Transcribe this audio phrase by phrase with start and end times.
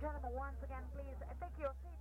[0.00, 1.97] gentlemen, once again, please uh, take your seats.